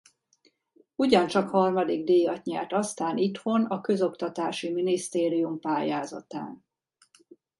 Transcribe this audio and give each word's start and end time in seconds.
Ugyancsak 0.95 1.49
harmadik 1.49 2.03
díjat 2.03 2.43
nyert 2.45 2.73
aztán 2.73 3.17
itthon 3.17 3.65
a 3.65 3.81
közoktatási 3.81 4.71
minisztérium 4.71 5.59
pályázatán. 5.59 6.65